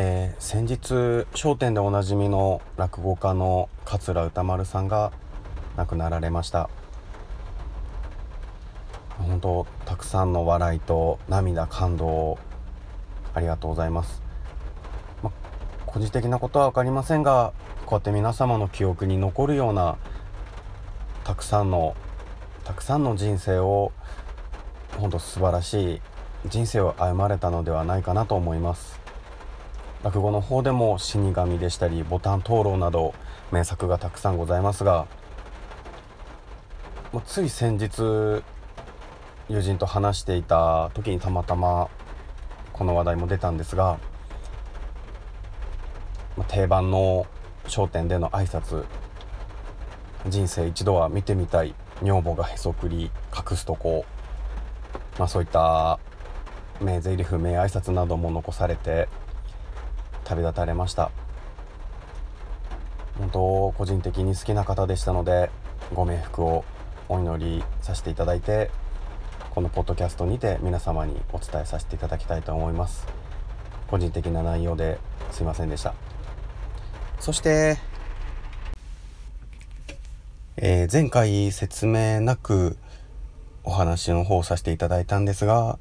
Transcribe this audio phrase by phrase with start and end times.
[0.00, 5.10] えー、先日『笑点』でおなじみの落語家の桂歌丸さんが
[5.76, 6.70] 亡くなられました。
[9.18, 12.38] 本当たくさんの笑いと涙感動
[13.34, 14.22] ありがとうございます、
[15.20, 15.32] ま、
[15.84, 17.52] 個人的なことは分かりませんが
[17.84, 19.98] こうやって皆様の記憶に残るような
[21.24, 21.96] たくさんの
[22.62, 23.90] たくさんの人生を
[24.96, 26.00] 本当素晴らしい
[26.46, 28.97] 人生を歩まれたのではないかなと思います。
[30.02, 33.14] 落語の方でも死神でしたりボタン灯籠など
[33.50, 35.06] 名作がたくさんございますが
[37.26, 38.42] つい先日
[39.48, 41.88] 友人と話していた時にたまたま
[42.72, 43.98] この話題も出たんですが
[46.36, 47.26] まあ定番の
[47.68, 48.84] 『笑点』での挨拶
[50.28, 54.04] 人生一度は見てみたい女房がへそくり隠すとこ
[55.18, 55.98] まあそういった
[56.80, 59.08] 名台詞名挨拶なども残されて
[60.28, 61.10] 旅立たれました。
[63.18, 65.50] 本当個人的に好きな方でしたので
[65.94, 66.64] ご冥福を
[67.08, 68.70] お祈りさせていただいて
[69.50, 73.06] このポッドキャストにて皆様にお伝えさせていただきたいと思います。
[73.88, 74.98] 個人的な内容で
[75.32, 75.94] すいませんでした。
[77.20, 77.78] そして
[80.58, 82.76] えー、前回説明なく
[83.64, 85.78] お話の方をさせていただいたんですが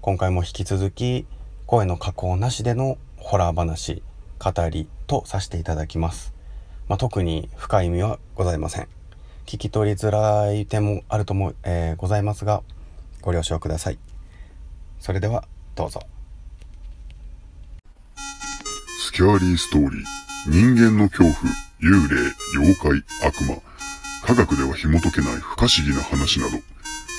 [0.00, 1.26] 今回も引き続き
[1.66, 2.96] 声の加工なしでの
[3.28, 4.02] ホラー話
[4.38, 6.32] 語りとさせていただきます、
[6.88, 8.88] まあ、特に深い意味はございません。
[9.44, 12.62] 聞き取りづらい点もあるとも、えー、ございますが
[13.20, 13.98] ご了承ください。
[14.98, 16.00] それではどうぞ。
[18.98, 20.02] スキャーリーストーリー
[20.46, 21.34] 人間の恐怖
[21.82, 23.60] 幽霊妖怪悪魔。
[24.24, 26.56] 科学では紐解けない不可思議な話など。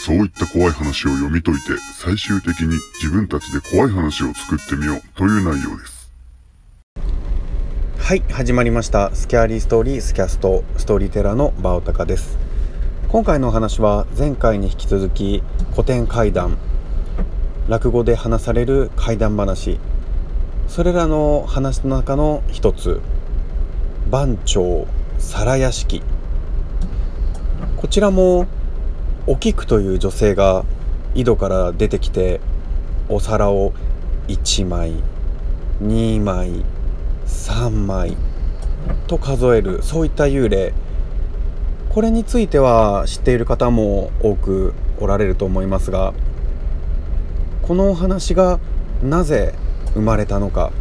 [0.03, 5.98] そういった怖い話を読み解いて最終的に自分たちで怖い話を作ってみようという内容です。
[8.09, 9.13] はい始まりました。
[9.13, 12.39] スキャーリーストーリースキャストストーリーテラーのバオタカです。
[13.07, 16.57] 今回のお話は前回に引き続き古典怪談
[17.67, 19.77] 落語で話される怪談話。
[20.67, 22.99] それらの話の中の一つ
[24.09, 24.87] 番長
[25.19, 26.01] 皿屋敷。
[27.77, 28.47] こちらも
[29.27, 30.65] お菊という女性が
[31.13, 32.41] 井戸から出てきて
[33.07, 33.71] お皿を
[34.27, 34.95] 1枚
[35.83, 36.65] 2枚
[37.29, 38.17] 3枚。
[39.07, 39.81] と数える。
[39.81, 40.73] そういった幽霊。
[41.89, 46.13] これについては知っている方も多くおられると思いますが
[47.63, 48.59] このお話が
[49.03, 49.55] なぜ
[49.95, 50.71] 生まれたのか。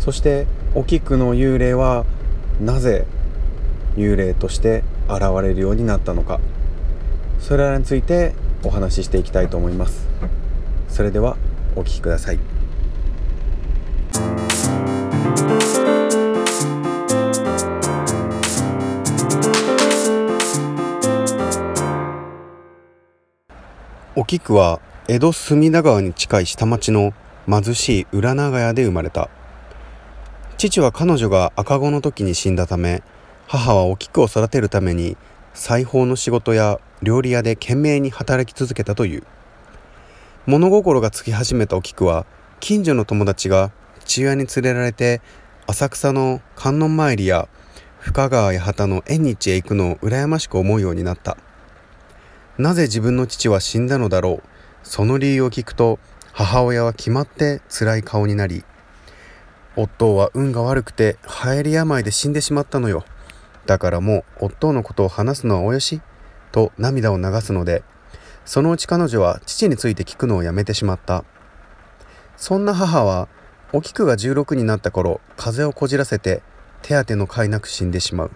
[0.00, 2.04] そしてお菊の幽霊は
[2.60, 3.06] なぜ
[3.96, 6.40] 幽霊として現れるようになったのか。
[7.38, 8.34] それらについて
[8.64, 10.08] お話ししていきたいと思います。
[10.88, 11.36] それでは
[11.76, 12.53] お聴きください。
[24.24, 27.12] 沖区は江戸隅田川に近い下町の
[27.46, 29.28] 貧しい裏長屋で生まれた。
[30.56, 33.02] 父は彼女が赤子の時に死んだため
[33.46, 35.18] 母はお菊を育てるために
[35.52, 39.24] 裁縫の仕事や料理屋で懸命に働き続けたという。
[40.46, 42.24] 物心がつき始めたお菊は
[42.60, 43.72] 近所の友達が
[44.06, 45.20] 父親に連れられて
[45.66, 47.46] 浅草の観音参りや
[47.98, 51.36] 深川や旗の縁日へ行くのを羨ましく思うようになった。
[52.56, 54.48] なぜ自分の父は死んだのだろう？
[54.84, 55.98] その理由を聞くと
[56.32, 58.64] 母親は決まって辛い顔になり
[59.76, 63.04] 夫は運が悪くて流行り病で死んでしまったのよ。
[63.66, 66.00] だからもう夫のことを話すのはおよし
[66.52, 67.82] と涙を流すので
[68.44, 71.24] そのうち彼女は父について聞くのをやめてしまった。
[72.36, 73.28] そんな母は
[73.72, 76.42] お菊が16になった頃風邪をこじらせて
[76.82, 78.30] 手当ての甲斐なく死んでしまう。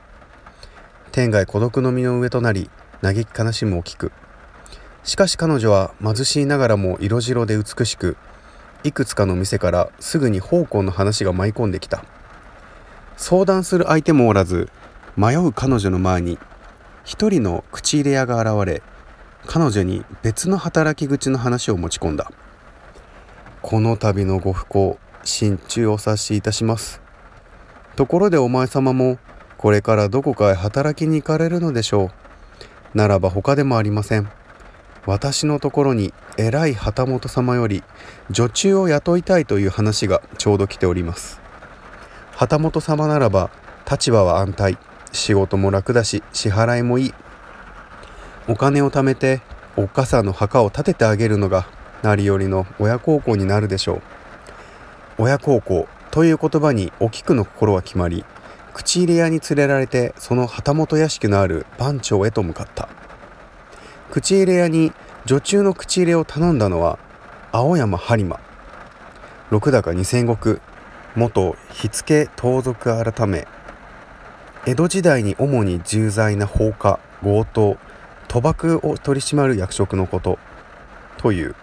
[1.13, 2.71] 天涯孤独の身の上となり
[3.03, 4.13] 嘆き悲しむを聞く。
[5.05, 8.17] しかし彼女は貧しいながらも色白で美しく
[8.85, 12.05] いくつかの店からすぐに奉公の話が舞い込んできた。
[13.17, 14.69] 相談する相手もおらず
[15.17, 16.39] 迷う彼女の前に
[17.05, 18.83] 一人の口入れ屋が現れ
[19.47, 22.31] 彼女に別の働き口の話を持ち込んだ。
[23.63, 27.01] この度のご不幸心中お察しいたします。
[27.97, 29.19] ところでお前様も
[29.57, 32.28] これからどこかへ働きに行かれるのでしょう。
[32.99, 34.29] ならば他でもありません。
[35.07, 37.85] 私のところに偉い旗本様より
[38.29, 41.41] 女中を雇いたいという話がちょうど来ております。
[42.33, 43.51] 旗本様ならば
[43.89, 44.79] 立場は安泰。
[45.13, 47.15] 仕事も楽だし支払いもいい。
[48.49, 49.43] お金を貯めて
[49.77, 51.69] おっかさんの墓を建ててあげるのが
[52.03, 54.03] 成り寄りの親孝行になるでしょう。
[55.19, 58.25] 親孝行という言葉にお菊の心は決まり
[58.79, 62.89] 口入れ屋に連れられてその旗本屋敷のある番長へと向かった。
[64.13, 64.93] 口入れ屋に
[65.27, 66.97] 女中の口入れを頼んだのは
[67.51, 68.39] 青山播磨。
[69.51, 70.61] 六高二千石
[71.17, 73.49] 元火付盗賊改め。
[74.65, 77.79] 江戸時代に主に重罪な放火強盗
[78.29, 80.39] 賭博を取り締まる役職のこと
[81.17, 81.57] という。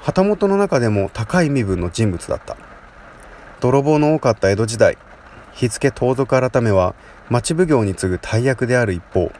[0.00, 2.56] 旗本の中でも高い身分の人物だった。
[3.60, 4.96] 泥棒の多かった江戸時代。
[5.54, 6.94] 火付盗賊改めは
[7.30, 9.32] 町奉行に次ぐ大役である一方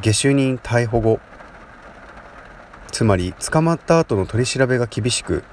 [0.00, 1.20] 下手人逮捕後
[2.90, 5.44] つまり捕まった後の取り調べが厳しく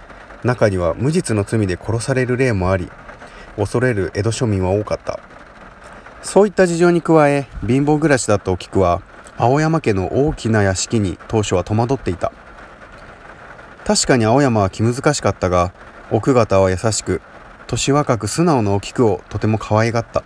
[0.43, 2.91] 中には無実の罪で殺される例もあり
[3.55, 5.19] 恐れる江戸庶民は多かった。
[6.23, 9.01] そういった事情に加え貧乏暮らしだったお菊は
[9.37, 12.31] 青山家の大きな屋敷に当初は戸惑っていた。
[13.85, 15.73] 確かに青山は気難しかったが
[16.09, 17.21] 奥方は優しく
[17.67, 20.23] 年若く素直なお菊をとても可愛がった。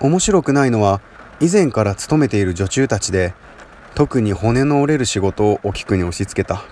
[0.00, 1.00] 面白くないのは
[1.40, 3.34] 以前から勤めている女中たちで
[3.94, 6.62] 特に骨の折れる仕事をお菊に押し付けた。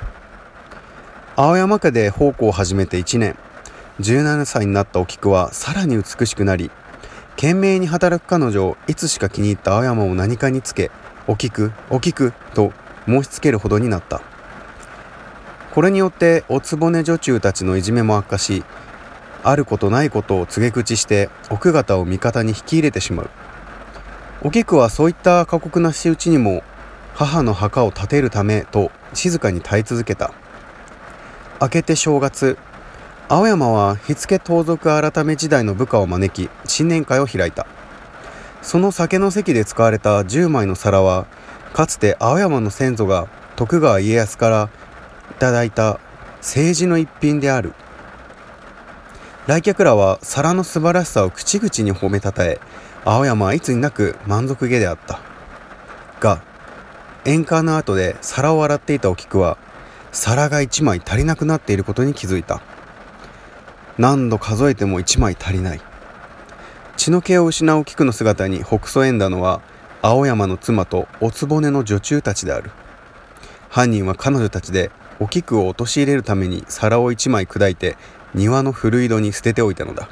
[1.35, 3.37] 青山家で奉公を始めて1年。
[4.01, 6.71] 17歳になったお菊はさらに美しくなり
[7.37, 10.91] 懸命に働く彼女をいつしか気に入った青山を何かにつけ
[11.27, 12.73] 「お菊お菊」と
[13.07, 14.21] 申しつけるほどになった。
[15.75, 18.65] これによっておつぼね女中たちのいじめも悪化し
[19.49, 23.31] あることないことを告げ口して奥方を味方に引き入れてしまう。
[24.43, 26.65] お菊はそういった過酷な仕打ちにも
[27.15, 30.33] 母の墓を建てるためと静かに耐え続けた。
[31.61, 32.59] 明けて正月
[33.29, 37.69] 青山は火付盗賊改め時代の部下を招き新年会を開いた。
[38.63, 41.27] その酒の席で使われた10枚の皿は
[41.73, 44.71] かつて青山の先祖が徳川家康から
[45.31, 46.01] いただいた
[46.39, 47.75] 政治の一品である。
[49.47, 52.59] 来客らは皿の素晴らしさを口々に褒めたたえ
[53.05, 55.21] 青山はいつになく満足げであった。
[56.19, 56.43] が
[57.25, 59.57] 宴会の後で皿を洗っていたお菊は
[60.11, 62.61] 皿が1枚足りなくなっていることに気づいた。
[63.99, 65.81] 何度数えても1枚足りない。
[66.97, 69.63] 血の気を失う菊の姿にほくそ笑んだのは
[70.03, 72.73] 青山の妻とおつぼねの女中たちである。
[73.69, 74.91] 犯人は彼女たちで
[75.21, 77.97] お菊を陥れるために皿を1枚砕いて
[78.37, 80.09] 庭の古井戸に捨てておいたのだ。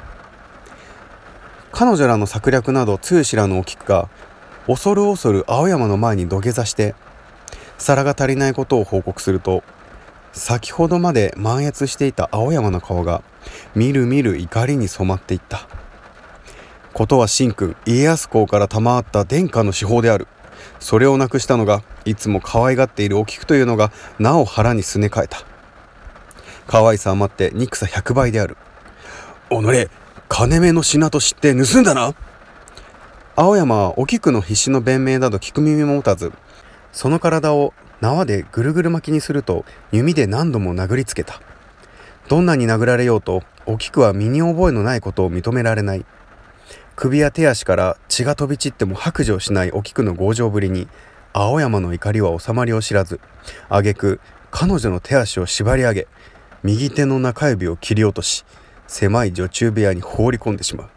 [1.71, 4.09] 彼女らの策略など通知らぬお菊が
[4.65, 6.95] 恐る恐る青山の前に土下座して
[7.77, 9.61] 皿が足りないことを報告すると
[10.31, 13.23] 先ほどまで満悦していた青山の顔が
[13.75, 15.67] みるみる怒りに染まっていった。
[16.93, 20.27] ことは神君家康公から賜った殿下の手法である。
[20.79, 25.43] それをなくしたのがいつも可愛がっているお菊というのがなお腹にすねかえた。
[26.67, 28.57] 可愛さ余って憎さ100倍である。
[29.49, 29.89] 己
[30.27, 32.15] 金目の品と知って盗んだな。
[33.35, 36.31] 青山はお菊の必死の弁明など聞く耳も持たず
[36.93, 41.41] その体を縄でぐるぐる巻きにすると弓で何度も殴りつけた。
[42.27, 46.05] どんなに殴られようとお菊は身に覚えのないことを認められない。
[46.95, 50.87] 首や手足から血が飛び散っても白状しないお菊の強情ぶりに
[51.33, 53.19] 青山の怒りは収まりを知らず
[53.67, 56.07] 挙句彼女の手足を縛り上げ
[56.65, 58.43] 右手の中指を切り落とし
[58.87, 60.89] 狭い女中部屋に放り込んでしまう。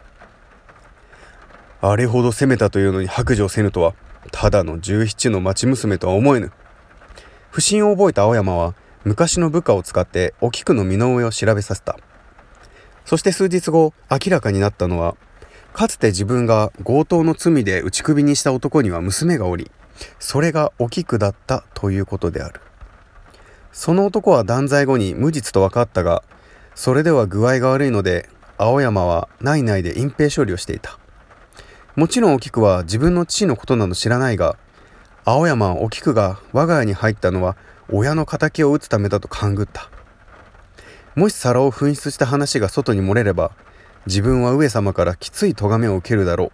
[1.81, 3.93] あれほど攻めたというのに白状せぬとは
[4.31, 6.51] ただの十七の町娘とは思えぬ。
[7.51, 11.99] 不審を覚えた青山は昔の部下を使ってお菊の身の上を調べさせた。
[13.05, 15.17] そして数日後明らかになったのは
[15.73, 19.69] かつて自分が強盗の罪で打ち首にした男には娘がおり
[20.17, 22.59] それがお菊だったということである。
[23.71, 26.23] その男は断罪後に無実と分かったが
[26.75, 30.97] それでは具合が悪いので青山は内々で隠蔽処理をしていた。
[31.95, 34.57] もちろんお菊は自分の父のことなど知らないが
[35.25, 37.57] 青山はお菊が我が家に入ったのは
[37.89, 39.89] 親の敵を討つためだと勘ぐった。
[41.15, 43.51] もし皿を紛失した話が外に漏れれば
[44.05, 46.51] 自分は上様からきつい咎めを受けるだろう。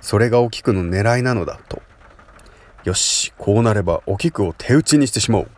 [0.00, 1.82] それがお菊の狙いなのだと。
[2.84, 5.48] よしこうなればお菊を手打ちにしてしまおう。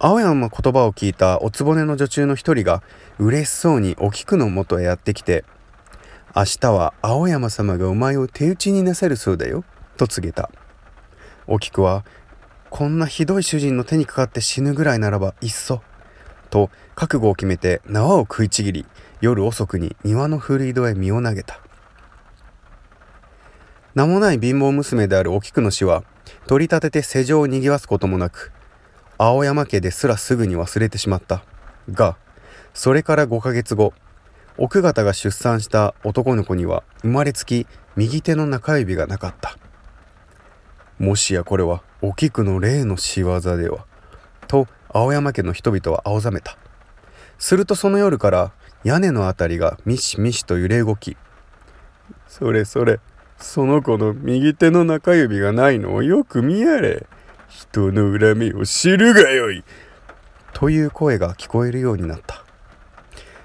[0.00, 2.84] 青山の言葉を聞いたおつぼねの女中の一人が
[3.18, 5.44] 嬉しそうにお菊のもとへやってきて
[6.36, 9.64] 明日は青山様がお前を手打ちになさるそうだよ
[9.96, 10.50] と告げた。
[11.48, 12.04] お菊は
[12.70, 15.82] こんなひどい主人の手にかかって死ぬぐらいならばいっそ
[16.50, 18.86] と覚悟を決めて縄を食いちぎり
[19.20, 21.60] 夜遅くに庭の古井戸へ身を投げた。
[23.96, 26.04] 名もない貧乏娘であるお菊の死は
[26.46, 28.52] 取り立てて世情を賑わすこともなく
[29.20, 31.42] 青山家ですらすぐに忘れてしまった。
[31.90, 32.16] が
[32.72, 33.92] それから5ヶ月後
[34.56, 39.58] 奥方が出産した男の子には生まれつき右手の中指がなかった。
[41.00, 43.86] もしやこれはお菊の霊の仕業では
[44.46, 46.56] と青山家の人々は青ざめた。
[47.38, 48.52] するとその夜から
[48.84, 51.16] 屋根のあたりがミシミシと揺れ動き
[52.28, 53.00] それそれ
[53.36, 57.06] その子の右手の中指がないのをよく見やれ。
[57.48, 59.64] 人の恨みを知るがよい。
[60.52, 62.44] という声が聞こえるようになった。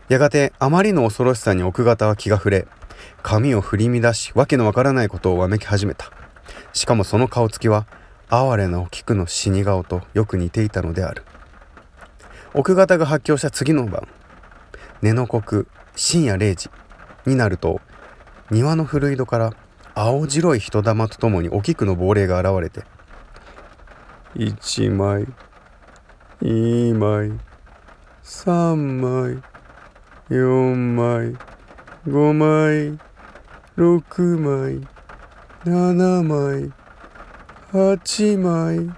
[0.09, 2.67] やがてあまりの恐ろしさに奥方は気が触れ
[3.21, 6.11] 髪を振り乱しわけのわからないことをわめき始めた。
[6.73, 7.87] しかもその顔つきは
[8.29, 11.23] 哀れなお菊の死に顔とよく似ていたのである。
[12.53, 14.07] 奥方が発狂した次の晩
[15.01, 16.69] 寝の刻深夜0時
[17.25, 17.79] になると
[18.51, 19.53] 庭の古井戸から
[19.95, 22.85] 青白い人玉とともにお菊の亡霊が現れて
[24.35, 25.27] 1枚。
[26.41, 27.31] 2枚。
[28.23, 29.43] 3枚。
[30.29, 31.35] 4枚。
[32.07, 32.99] 5枚。
[33.77, 34.87] 6枚。
[35.65, 36.71] 7枚。
[37.71, 38.89] 8枚。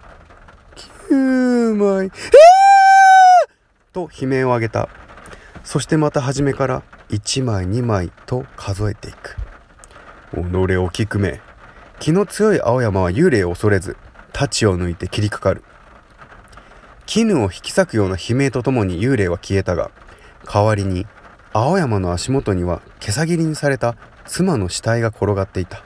[1.10, 2.12] 9枚。
[3.92, 4.88] と悲鳴を上げた。
[5.66, 9.36] そしてまた初めから1枚2枚と数えていく。
[10.34, 10.40] 己
[10.78, 11.42] を聞くめ。
[12.00, 13.98] 気の強い青山は幽霊を恐れず
[14.36, 15.64] 太刀を抜いて切りかかる。
[17.06, 19.92] 絹を引き裂くような悲鳴とともに幽霊は消えたが
[20.44, 21.08] 代わりに
[21.54, 25.86] 青山の足元には毛さ切りにされた妻の死体が転がっていた。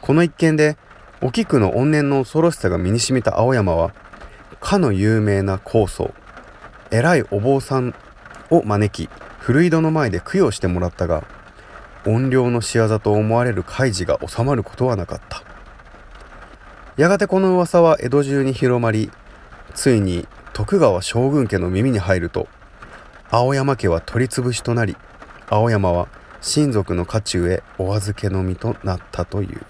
[0.00, 0.76] この一件で
[1.20, 3.94] お菊の怨念の恐ろしさが身に染みた青山は
[4.58, 6.12] かの有名な高僧
[6.90, 7.94] 偉いお坊さん
[8.50, 11.22] を招き古井戸の前で供養してもらったが
[12.04, 15.51] 怨霊の仕業と思われる怪事が収まることはなかった。
[16.98, 19.10] やがてこの噂は江戸中に広まり
[19.74, 22.48] ついに徳川将軍家の耳に入ると
[23.30, 24.94] 青山家は取り潰しとなり
[25.48, 26.08] 青山は
[26.42, 29.64] 親族の家中へお預けの身となったという。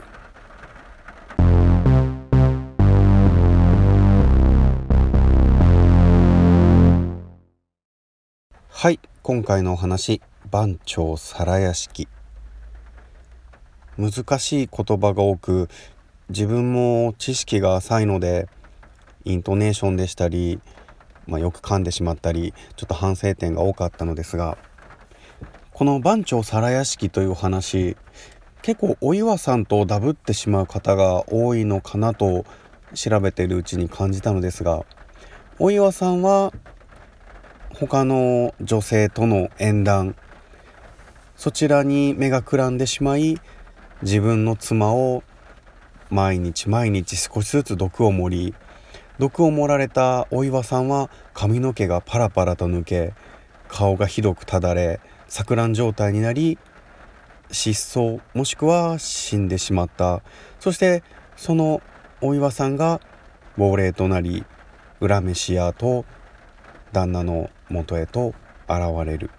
[8.69, 12.09] はい今回のお話番長皿屋敷。
[13.97, 15.69] 難しい言葉が多く
[16.33, 18.49] 自分も知識が浅いので
[19.25, 20.61] イントネーションでしたり、
[21.27, 24.57] まあ、よく噛んでしまったりちょっと反省点が多かったのですが
[25.73, 27.99] この番長皿屋敷というお話
[28.63, 32.47] 結構お岩さんとダブってしまう方が多いのかなと
[32.95, 34.87] 調べているうちに感じたのですが
[35.59, 36.51] お岩さんは
[37.75, 40.17] 他の女性との縁談
[41.37, 43.39] そちらに目がくらんでしまい
[44.01, 45.23] 自分の妻を
[46.13, 48.55] 毎日毎日少しずつ毒を盛り
[49.19, 53.15] 毒を盛られたお岩さんは髪の毛がパラパラと抜け
[53.67, 56.59] 顔がひどくただれ錯乱状態になり
[57.51, 60.23] 失踪もしくは死んでしまった。
[60.61, 61.03] そして
[61.37, 61.83] その
[62.21, 63.01] お岩さんが
[63.57, 64.45] 亡霊となり
[65.01, 66.05] 恨めし屋と
[66.93, 68.35] 旦那の元へと
[68.69, 69.31] 現れる。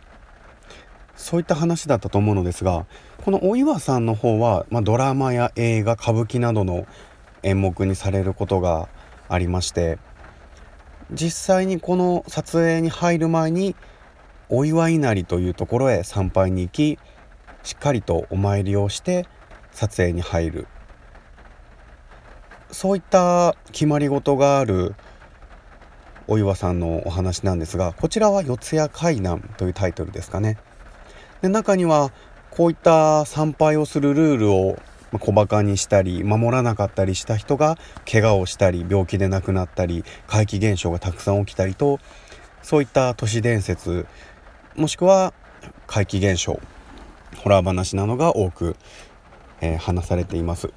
[1.24, 2.86] そういった話だったと思うのですが
[3.24, 6.86] このお岩さんの方は、まあ、ドラマや映画歌舞伎などの
[7.44, 8.89] 演目にされることが
[9.30, 10.00] ありまして
[11.12, 13.74] 実際にこの撮影に入る前に
[14.50, 17.00] お祝い稲荷というところへ参拝に行き
[17.63, 19.25] しっかりとお参りをして
[19.72, 20.68] 撮影に入る
[22.70, 24.94] そういった決まり事がある
[26.27, 30.58] お岩さんのお話なんですがこちらは「四谷怪談」というタイトルですかね。
[31.43, 32.13] で中には
[32.51, 34.79] こういった参拝をするルールを
[35.19, 37.77] 小バカにしたり守らなかったりした人が
[38.09, 42.00] 怪我をしたり病気で亡くなったり怪奇現象がたくさん起きたりと
[42.62, 44.07] そういった都市伝説
[44.77, 45.33] もしくは
[45.85, 46.62] 怪奇現象
[47.39, 48.77] ホラー話などが多く、
[49.59, 50.71] えー、話されています。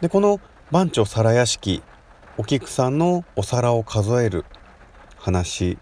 [0.00, 1.82] でこの番長皿屋敷
[2.36, 4.44] お菊さんのお皿を数える
[5.16, 5.76] 話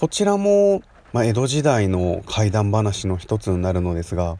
[0.00, 0.80] こちらも、
[1.12, 4.38] まあ、江戸時代の怪談話の一つになるのですが、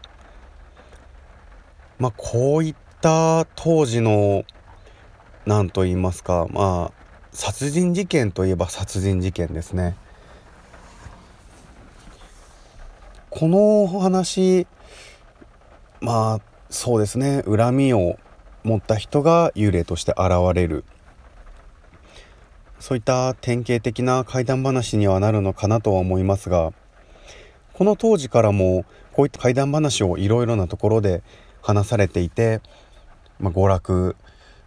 [1.98, 4.44] まあ、こういった当時の
[5.46, 7.00] 何と言いますかまあ
[7.32, 9.96] 殺人事件といえば殺人事件ですね。
[13.30, 14.66] この話
[16.00, 18.18] まあそうですね恨みを
[18.64, 20.84] 持った人が幽霊として現れる
[22.80, 26.72] そういった典型的な怪談話にはなるのかなとは思いますが
[27.74, 31.22] この当時からもこういった怪談話をいろいろなところで
[31.62, 32.60] 話されていて、
[33.38, 34.16] まあ、娯楽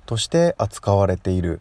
[0.05, 1.59] として扱われている、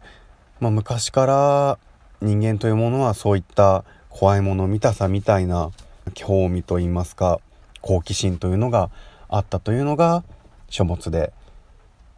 [0.59, 1.79] まあ、昔から
[2.21, 5.71] 人間というものはそういった怖いもの見たさみたいな
[6.13, 7.39] 興味といいますか
[7.81, 8.91] 好奇心というのが
[9.27, 10.23] あったというのが
[10.69, 11.33] 書物で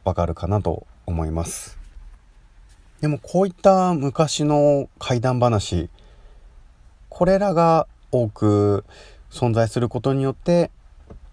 [0.04, 1.85] わかるかなと思います。
[3.06, 5.90] でもこういった昔の怪談話
[7.08, 8.84] これらが多く
[9.30, 10.72] 存在することによって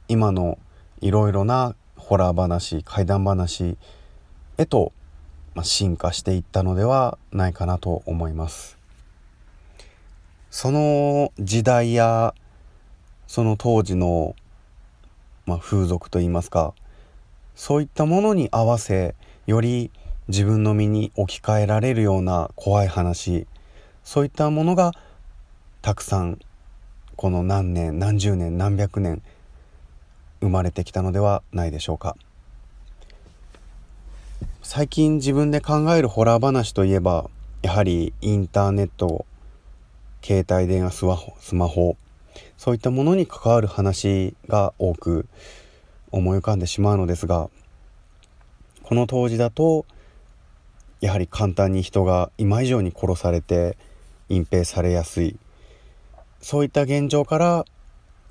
[0.07, 0.59] 今の
[1.01, 3.79] いろいろなホラー話怪談話
[4.59, 4.93] へと
[5.63, 8.77] 進化していったのではないかなと思います。
[10.51, 12.35] その時代や
[13.27, 14.37] その当時の、
[15.47, 16.75] まあ、風俗といいますか
[17.57, 19.15] そういったものに合わせ
[19.47, 19.91] より
[20.33, 23.47] 自分の身に置き換えられるような怖い話。
[24.03, 24.93] そういったものが
[25.83, 26.39] たくさん
[27.17, 29.21] この何年何十年何百年
[30.41, 32.17] 生まれてきたのではないでしょうか。
[34.63, 37.29] 最近自分で考えるホラー話といえば
[37.61, 39.27] やはりインターネット
[40.23, 40.93] 携帯電話
[41.41, 41.99] スマホ
[42.57, 45.27] そういったものに関わる話が多く
[46.11, 47.51] 思い浮かんでしまうのですが
[48.83, 49.85] この当時だと
[51.03, 53.77] やはり簡単に人が今以上に殺されて
[54.29, 55.37] 隠蔽されやすい。
[56.41, 57.65] そういった現状から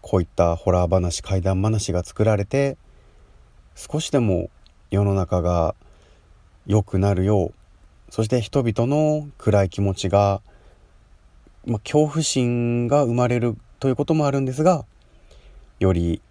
[0.01, 2.77] こういったホラー話怪談話が作られて
[3.75, 4.49] 少しでも
[4.89, 5.75] 世の中が
[6.65, 7.53] 良くなるよう
[8.09, 10.41] そして人々の暗い気持ちが、
[11.65, 14.85] まあ、恐怖心が生まれるということもあるんですが
[15.79, 16.21] より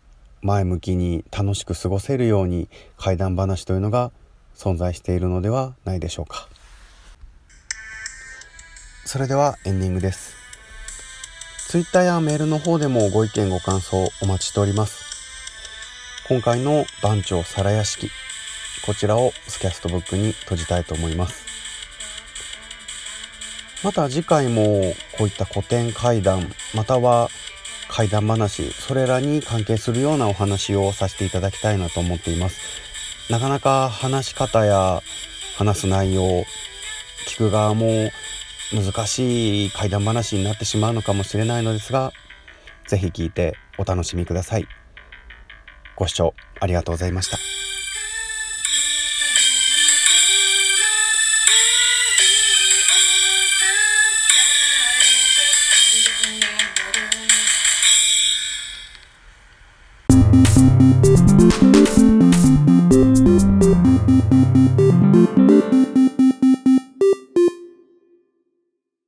[0.43, 4.11] 前向きに楽しく過ごせるように怪談話というのが
[4.61, 6.47] 存在しているのではないでしょうか。
[9.07, 10.37] それではエンディングです。
[11.71, 15.03] Twitter やメールの方でもご意見ご感想お待ちしております。
[16.29, 18.11] 今回の番長皿屋敷
[18.85, 21.47] こちらをスキャストブックに閉じたいと思います。
[23.83, 27.31] また次回もこういった古典怪談または
[27.89, 32.90] 怪談話それらに関係するようなお話をさせていただきたいなと思っています。
[33.31, 35.03] なかなか話し方や
[35.57, 36.45] 話す内容
[37.29, 38.11] 聞く側も
[38.73, 42.13] 難しい怪談話になってしまうのかもしれないのですが
[42.89, 44.67] 是非聞いてお楽しみください。
[45.95, 47.70] ご視聴ありがとうございました。